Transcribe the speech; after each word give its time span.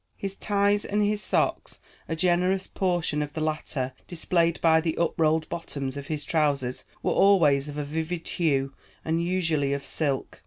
His 0.17 0.33
ties 0.35 0.83
and 0.83 1.03
his 1.03 1.21
socks, 1.21 1.79
a 2.09 2.15
generous 2.15 2.65
portion 2.65 3.21
of 3.21 3.33
the 3.33 3.39
latter 3.39 3.93
displayed 4.07 4.59
by 4.59 4.81
the 4.81 4.97
up 4.97 5.13
rolled 5.15 5.47
bottoms 5.47 5.95
of 5.95 6.07
his 6.07 6.23
trousers, 6.25 6.85
were 7.03 7.11
always 7.11 7.69
of 7.69 7.77
a 7.77 7.83
vivid 7.83 8.27
hue 8.27 8.73
and 9.05 9.23
usually 9.23 9.73
of 9.73 9.85
silk. 9.85 10.39